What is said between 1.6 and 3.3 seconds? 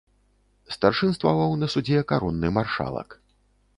на судзе каронны маршалак.